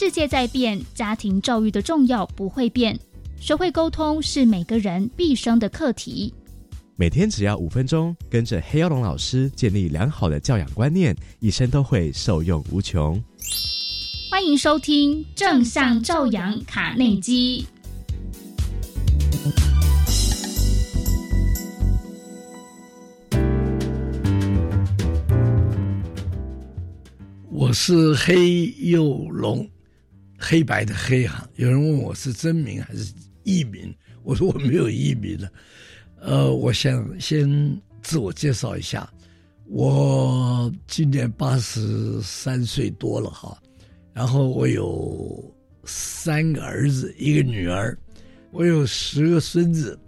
[0.00, 2.96] 世界在变，家庭教育的重要不会变。
[3.40, 6.32] 学会沟通是每个人毕生的课题。
[6.94, 13.20] 每天只要五分钟，跟着黑曜龙老师建立良好的教养观念，一生都会受用无穷。
[14.30, 17.66] 欢迎收听正向教养卡内基。
[27.50, 29.68] 我是黑幼龙，
[30.38, 31.46] 黑白的黑哈。
[31.56, 33.92] 有人问我是真名还是艺名，
[34.22, 35.50] 我说我没有艺名了。
[36.20, 37.48] 呃，我想先
[38.02, 39.12] 自我介绍一下，
[39.66, 43.60] 我今年八十三岁多了哈，
[44.12, 47.96] 然后我有三个儿子，一个女儿，
[48.50, 49.98] 我有十个孙子，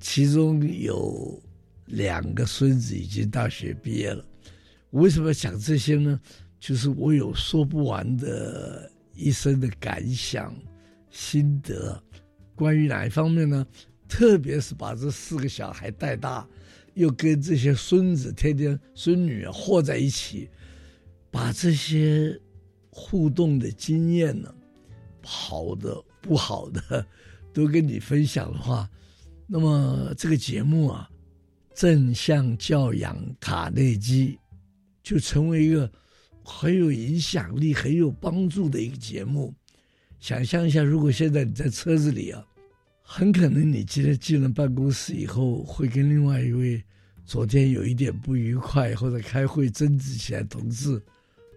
[0.00, 1.40] 其中有
[1.86, 4.24] 两个孙子已经大学毕业了。
[4.90, 6.20] 我为什么要讲这些呢？
[6.60, 10.54] 就是我有说不完的一生的感想、
[11.10, 12.02] 心得，
[12.54, 13.66] 关于哪一方面呢？
[14.08, 16.46] 特别是把这四个小孩带大，
[16.92, 20.50] 又跟这些孙子、天天孙女和在一起，
[21.30, 22.38] 把这些
[22.90, 24.54] 互动的经验呢，
[25.24, 27.06] 好的、不好的，
[27.54, 28.86] 都跟你分享的话，
[29.46, 31.08] 那么这个节目啊，
[31.74, 34.38] 正向教养卡内基
[35.02, 35.90] 就成为一个
[36.42, 39.54] 很有影响力、很有帮助的一个节目。
[40.20, 42.44] 想象一下，如果现在你在车子里啊。
[43.04, 46.82] 很可能你今天进了办公室以后，会跟另外一位
[47.26, 51.02] 昨天有一点不愉快或者开会争执起来同志，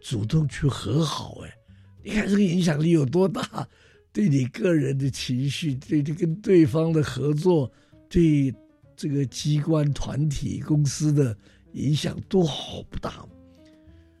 [0.00, 1.38] 主动去和好。
[1.44, 1.54] 哎，
[2.02, 3.68] 你看这个影响力有多大？
[4.12, 7.70] 对你个人的情绪，对这跟对方的合作，
[8.08, 8.52] 对
[8.96, 11.36] 这个机关、团体、公司的
[11.74, 13.24] 影响多好不大？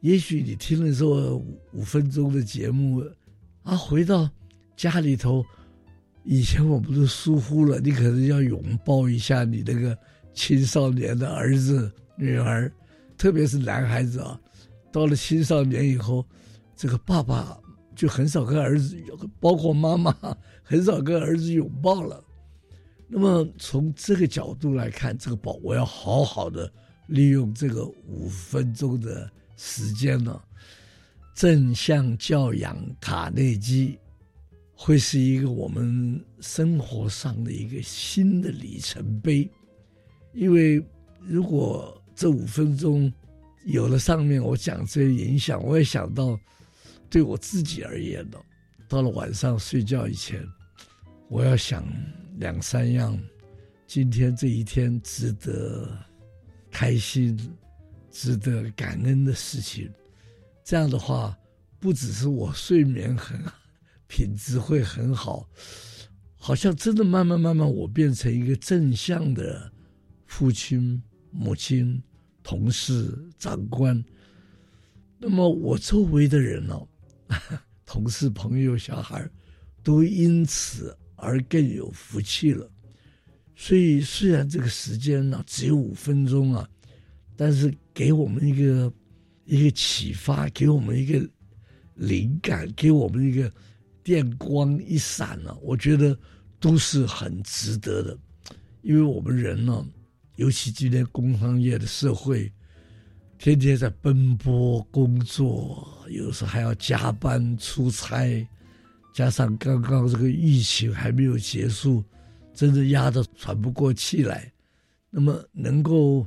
[0.00, 1.06] 也许你听了这
[1.72, 3.04] 五分钟的节目，
[3.62, 4.28] 啊，回到
[4.76, 5.44] 家里头。
[6.24, 9.96] 以前我们都疏忽了，你可能要拥抱一下你那个
[10.34, 12.70] 青少年的儿子、女儿，
[13.16, 14.38] 特别是男孩子啊，
[14.92, 16.22] 到了青少年以后，
[16.76, 17.58] 这个爸爸
[17.96, 18.94] 就很少跟儿子，
[19.40, 20.14] 包括妈妈
[20.62, 22.22] 很少跟儿子拥抱了。
[23.08, 26.70] 那么从这个角度来看，这个宝，我要好好的
[27.06, 30.40] 利用这个五分钟的时间呢，
[31.34, 33.98] 正向教养卡内基。
[34.80, 39.50] 会是一个我们生活上的一个新的里程碑，
[40.32, 40.80] 因为
[41.26, 43.12] 如果这五分钟
[43.66, 46.38] 有了上面我讲这些影响，我也想到
[47.10, 48.38] 对我自己而言呢，
[48.88, 50.46] 到了晚上睡觉以前，
[51.28, 51.84] 我要想
[52.36, 53.18] 两三样
[53.84, 55.90] 今天这一天值得
[56.70, 57.36] 开心、
[58.10, 59.90] 值得感恩的事情，
[60.64, 61.36] 这样的话，
[61.78, 63.52] 不只是我睡眠很好。
[64.06, 65.46] 品质会很好，
[66.36, 69.70] 好像真的慢慢慢慢，我变成一个正向的
[70.24, 72.02] 父亲、母亲、
[72.42, 74.02] 同事、长官。
[75.18, 76.88] 那么我周围的人呢、哦，
[77.84, 79.28] 同事、朋友、小孩，
[79.82, 82.66] 都因此而更有福气了。
[83.54, 86.66] 所以虽然这个时间呢只有五分钟啊，
[87.38, 88.92] 但是给我们一个
[89.46, 91.26] 一个启发，给我们一个
[91.94, 93.50] 灵感，给我们一个。
[94.04, 96.18] 电光一闪了，我觉得
[96.58, 98.18] 都是很值得的，
[98.80, 99.86] 因为我们人呢，
[100.36, 102.50] 尤其今天工商业的社会，
[103.36, 108.48] 天天在奔波工作，有时候还要加班出差，
[109.12, 112.02] 加上刚刚这个疫情还没有结束，
[112.54, 114.50] 真的压得喘不过气来。
[115.10, 116.26] 那么能够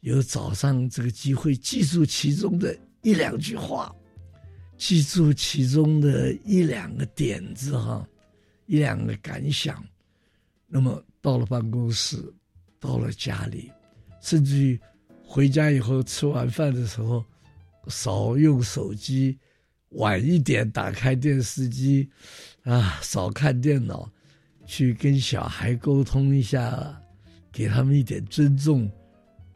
[0.00, 3.94] 有早上这个机会，记住其中的一两句话。
[4.78, 8.06] 记住其中的一两个点子哈，
[8.66, 9.82] 一两个感想，
[10.66, 12.22] 那么到了办公室，
[12.78, 13.72] 到了家里，
[14.20, 14.78] 甚至于
[15.24, 17.24] 回家以后吃完饭的时候，
[17.88, 19.38] 少用手机，
[19.92, 22.06] 晚一点打开电视机，
[22.62, 24.06] 啊，少看电脑，
[24.66, 27.00] 去跟小孩沟通一下，
[27.50, 28.90] 给他们一点尊重，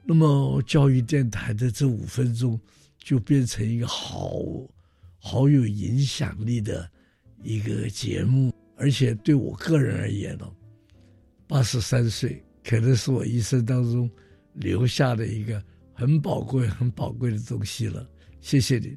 [0.04, 2.60] 那么教育电台的这五分钟
[2.98, 4.32] 就变成一个好。
[5.22, 6.90] 好有影响力的
[7.42, 10.50] 一个节目，而且对我个人而言呢，
[11.46, 14.10] 八十三岁可能是我一生当中
[14.54, 15.62] 留下的一个
[15.92, 18.08] 很宝贵、很宝贵的东西了。
[18.40, 18.96] 谢谢你。